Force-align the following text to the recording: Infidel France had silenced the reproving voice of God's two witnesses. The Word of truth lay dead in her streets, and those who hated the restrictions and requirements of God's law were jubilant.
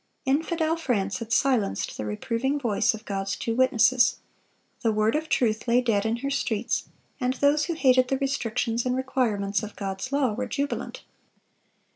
Infidel 0.25 0.75
France 0.77 1.19
had 1.19 1.31
silenced 1.31 1.95
the 1.95 2.05
reproving 2.07 2.59
voice 2.59 2.95
of 2.95 3.05
God's 3.05 3.35
two 3.35 3.53
witnesses. 3.55 4.17
The 4.81 4.91
Word 4.91 5.13
of 5.15 5.29
truth 5.29 5.67
lay 5.67 5.79
dead 5.79 6.07
in 6.07 6.15
her 6.25 6.31
streets, 6.31 6.85
and 7.19 7.35
those 7.35 7.65
who 7.65 7.73
hated 7.75 8.07
the 8.07 8.17
restrictions 8.17 8.83
and 8.83 8.95
requirements 8.97 9.61
of 9.61 9.75
God's 9.75 10.11
law 10.11 10.33
were 10.33 10.47
jubilant. 10.47 11.03